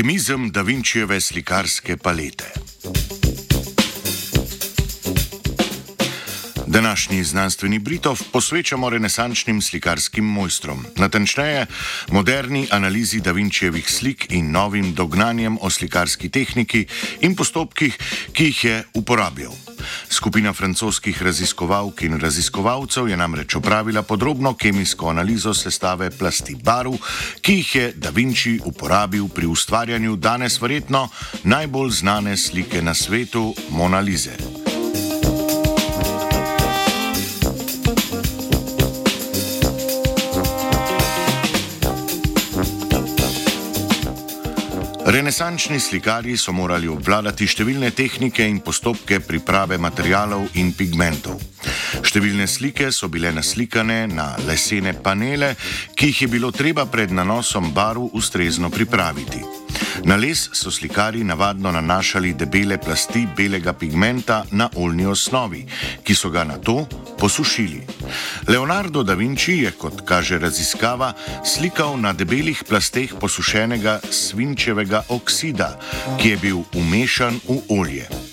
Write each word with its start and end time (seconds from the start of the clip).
Kemizem 0.00 0.48
Da 0.52 0.62
Vinčijeve 0.62 1.20
slikarske 1.20 1.96
palete. 1.96 2.48
Današnji 6.70 7.24
znanstveni 7.24 7.78
Britov 7.78 8.20
posvečamo 8.32 8.90
renesančnim 8.90 9.62
slikarskim 9.62 10.24
mojstrom, 10.24 10.86
natančneje 10.96 11.66
moderni 12.08 12.68
analizi 12.70 13.20
Da 13.20 13.32
Vinčijevih 13.32 13.90
slik 13.90 14.26
in 14.28 14.50
novim 14.50 14.94
dognanjem 14.94 15.58
o 15.60 15.70
slikarski 15.70 16.28
tehniki 16.28 16.86
in 17.20 17.34
postopkih, 17.36 17.98
ki 18.32 18.44
jih 18.44 18.64
je 18.64 18.84
uporabljal. 18.94 19.52
Skupina 20.10 20.52
francoskih 20.52 21.22
raziskovalk 21.22 22.02
in 22.02 22.20
raziskovalcev 22.20 23.08
je 23.08 23.16
namreč 23.16 23.54
opravila 23.54 24.02
podrobno 24.02 24.54
kemijsko 24.54 25.10
analizo 25.10 25.54
sestave 25.54 26.10
plasti 26.10 26.54
barv, 26.54 26.94
ki 27.40 27.54
jih 27.54 27.74
je 27.74 27.92
Da 27.96 28.10
Vinci 28.10 28.60
uporabil 28.64 29.28
pri 29.28 29.46
ustvarjanju 29.46 30.16
danes 30.16 30.60
verjetno 30.60 31.08
najbolj 31.42 31.90
znane 31.90 32.36
slike 32.36 32.82
na 32.82 32.94
svetu 32.94 33.54
Mona 33.70 34.00
Lise. 34.00 34.59
Renesančni 45.10 45.80
slikari 45.82 46.36
so 46.38 46.52
morali 46.54 46.86
obvladati 46.86 47.48
številne 47.50 47.88
tehnike 47.98 48.44
in 48.46 48.60
postopke 48.62 49.18
priprave 49.26 49.74
materijalov 49.74 50.54
in 50.62 50.70
pigmentov. 50.78 51.40
Številne 52.06 52.46
slike 52.46 52.92
so 52.94 53.10
bile 53.10 53.32
naslikane 53.34 54.04
na 54.06 54.28
lesene 54.46 54.94
panele, 54.94 55.56
ki 55.98 56.12
jih 56.12 56.20
je 56.22 56.30
bilo 56.36 56.52
treba 56.54 56.86
pred 56.86 57.10
nanosom 57.10 57.72
barv 57.74 58.14
ustrezno 58.14 58.70
pripraviti. 58.70 59.59
Na 60.04 60.16
les 60.16 60.48
so 60.52 60.70
slikari 60.70 61.24
navadno 61.24 61.72
nanašali 61.72 62.32
debele 62.32 62.78
plasti 62.78 63.26
belega 63.36 63.72
pigmenta 63.72 64.44
na 64.50 64.68
oljni 64.76 65.06
osnovi, 65.06 65.66
ki 66.04 66.14
so 66.14 66.30
ga 66.30 66.44
na 66.44 66.58
to 66.58 66.86
posušili. 67.18 67.82
Leonardo 68.48 69.02
da 69.02 69.14
Vinci 69.14 69.52
je, 69.52 69.70
kot 69.70 70.00
kaže 70.04 70.38
raziskava, 70.38 71.12
slikal 71.44 72.00
na 72.00 72.12
debelih 72.12 72.64
plasteh 72.68 73.14
posušenega 73.20 74.00
svinčevega 74.10 75.02
oksida, 75.08 75.78
ki 76.18 76.28
je 76.28 76.36
bil 76.36 76.62
umešan 76.74 77.40
v 77.48 77.60
olje. 77.68 78.29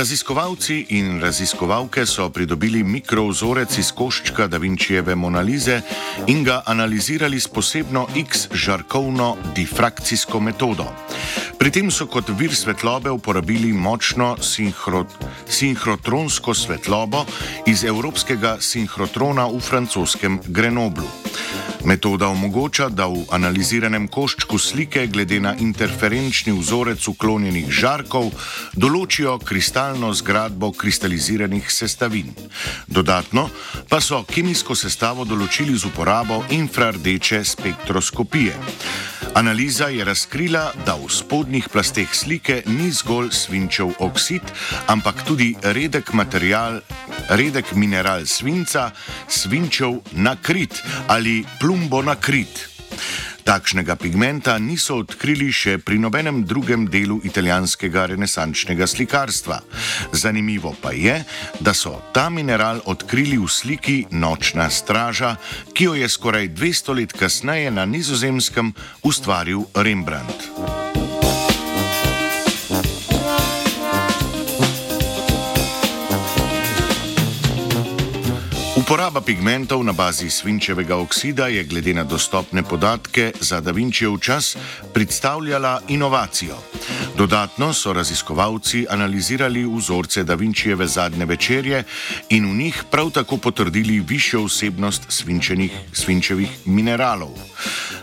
Raziskovalci 0.00 0.86
in 0.96 1.20
raziskovalke 1.20 2.06
so 2.06 2.30
pridobili 2.32 2.80
mikrovzorec 2.80 3.74
iz 3.78 3.90
koščka 3.92 4.46
Da 4.48 4.56
Vinčijeve 4.56 5.12
Monalize 5.14 5.82
in 6.32 6.40
ga 6.44 6.62
analizirali 6.66 7.40
s 7.40 7.48
posebno 7.52 8.06
X-žarkovno 8.16 9.36
difrakcijsko 9.54 10.40
metodo. 10.40 10.86
Pri 11.58 11.68
tem 11.68 11.90
so 11.92 12.06
kot 12.08 12.32
vir 12.32 12.56
svetlobe 12.56 13.12
uporabili 13.12 13.74
močno 13.76 14.38
sinhro, 14.40 15.04
sinhrotronsko 15.44 16.54
svetlobo 16.54 17.26
iz 17.68 17.84
evropskega 17.84 18.56
sinhrotrona 18.60 19.50
v 19.52 19.60
francoskem 19.60 20.40
Grenoblu. 20.46 21.04
Metoda 21.84 22.28
omogoča, 22.28 22.88
da 22.88 23.06
v 23.06 23.24
analiziranem 23.32 24.08
koščku 24.08 24.58
slike 24.58 25.06
glede 25.06 25.40
na 25.40 25.54
interferenčni 25.56 26.52
vzorec 26.52 27.08
uklonjenih 27.08 27.70
žarkov 27.70 28.30
določijo 28.72 29.38
kristalno 29.38 30.12
zgradbo 30.14 30.72
kristaliziranih 30.72 31.72
sestavin. 31.72 32.34
Dodatno 32.86 33.48
pa 33.88 34.00
so 34.00 34.22
kemijsko 34.28 34.74
sestavo 34.76 35.24
določili 35.24 35.76
z 35.78 35.88
uporabo 35.88 36.42
infrardeče 36.50 37.44
spektroskopije. 37.44 38.54
Analiza 39.34 39.86
je 39.86 40.04
razkrila, 40.04 40.72
da 40.86 40.94
v 40.98 41.06
spodnjih 41.08 41.68
plasteh 41.72 42.14
slike 42.14 42.62
ni 42.66 42.90
zgolj 42.90 43.30
svinčev 43.30 43.92
oksid, 44.02 44.42
ampak 44.90 45.22
tudi 45.22 45.54
redek 45.62 46.12
material, 46.12 46.80
redek 47.30 47.72
mineral 47.78 48.26
svinca, 48.26 48.90
svinčev 49.28 50.00
nakrit 50.12 50.82
ali 51.06 51.44
plumbo 51.60 52.02
nakrit. 52.02 52.66
Takšnega 53.50 53.98
pigmenta 53.98 54.52
niso 54.62 55.00
odkrili 55.02 55.48
še 55.50 55.72
pri 55.82 55.98
nobenem 55.98 56.44
drugem 56.46 56.84
delu 56.86 57.16
italijanskega 57.26 58.04
renesančnega 58.12 58.86
slikarstva. 58.86 59.58
Zanimivo 60.14 60.70
pa 60.78 60.94
je, 60.94 61.16
da 61.58 61.74
so 61.74 61.98
ta 62.14 62.28
mineral 62.30 62.78
odkrili 62.86 63.42
v 63.42 63.50
sliki 63.50 63.98
Nočna 64.14 64.70
straža, 64.70 65.34
ki 65.74 65.90
jo 65.90 65.98
je 65.98 66.06
skoraj 66.06 66.54
200 66.54 66.94
let 66.94 67.10
kasneje 67.10 67.74
na 67.74 67.90
nizozemskem 67.90 68.70
ustvaril 69.02 69.66
Rembrandt. 69.74 70.79
Uporaba 78.80 79.20
pigmentov 79.20 79.84
na 79.84 79.92
bazi 79.92 80.30
svinčevega 80.32 80.96
oksida 80.96 81.52
je 81.52 81.64
glede 81.68 81.92
na 81.92 82.04
dostopne 82.04 82.62
podatke 82.64 83.32
za 83.40 83.60
Da 83.60 83.76
Vincijev 83.76 84.16
čas 84.18 84.56
predstavljala 84.94 85.82
inovacijo. 85.88 86.56
Dodatno 87.16 87.72
so 87.76 87.92
raziskovalci 87.92 88.86
analizirali 88.90 89.66
vzorce 89.68 90.24
Da 90.24 90.34
Vincijeve 90.34 90.86
zadnje 90.86 91.24
večerje 91.24 91.84
in 92.28 92.48
v 92.48 92.56
njih 92.56 92.84
prav 92.90 93.10
tako 93.10 93.36
potrdili 93.36 94.00
višjo 94.00 94.44
vsebnost 94.44 95.02
svinčevih 95.92 96.50
mineralov. 96.64 97.36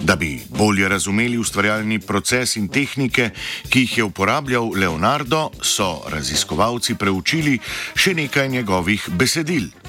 Da 0.00 0.16
bi 0.16 0.40
bolje 0.48 0.88
razumeli 0.88 1.38
ustvarjalni 1.38 1.98
proces 1.98 2.56
in 2.56 2.68
tehnike, 2.68 3.30
ki 3.68 3.80
jih 3.80 3.98
je 3.98 4.04
uporabljal 4.04 4.72
Leonardo, 4.72 5.50
so 5.60 6.00
raziskovalci 6.08 6.94
preučili 6.94 7.58
še 7.94 8.14
nekaj 8.14 8.48
njegovih 8.48 9.08
besedil. 9.08 9.81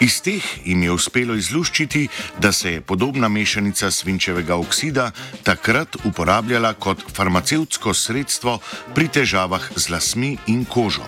Iz 0.00 0.20
teh 0.20 0.44
jim 0.64 0.82
je 0.82 0.92
uspelo 0.92 1.34
izluščiti, 1.34 2.08
da 2.38 2.52
se 2.52 2.72
je 2.72 2.80
podobna 2.80 3.28
mešanica 3.28 3.90
svinčevega 3.90 4.56
oksida 4.56 5.10
takrat 5.42 5.96
uporabljala 6.04 6.72
kot 6.74 7.04
farmacevtsko 7.14 7.94
sredstvo 7.94 8.58
pri 8.94 9.08
težavah 9.08 9.70
z 9.76 9.90
lasmi 9.90 10.36
in 10.46 10.64
kožo. 10.64 11.06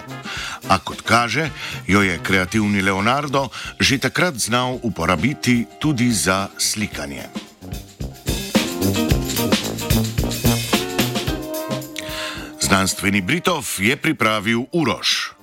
A 0.69 0.79
kot 0.79 1.03
kaže, 1.03 1.51
jo 1.87 2.03
je 2.03 2.19
kreativni 2.23 2.83
Leonardo 2.83 3.49
že 3.81 3.99
takrat 3.99 4.35
znal 4.35 4.79
uporabiti 4.83 5.67
tudi 5.81 6.13
za 6.13 6.49
slikanje. 6.59 7.29
Znanstveni 12.61 13.21
Britov 13.23 13.63
je 13.79 13.97
pripravil 13.97 14.67
Uroš. 14.73 15.36